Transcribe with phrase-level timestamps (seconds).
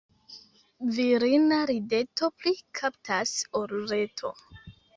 [0.95, 4.37] Virina rideto pli kaptas ol reto.